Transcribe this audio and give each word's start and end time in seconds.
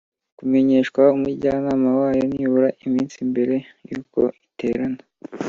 kumenyeshwa 0.37 1.01
umujyanama 1.15 1.89
wayo 1.99 2.23
nibura 2.33 2.69
iminsi 2.85 3.17
mbere 3.31 3.55
y 3.87 3.91
uko 3.99 4.19
iterana 4.45 5.01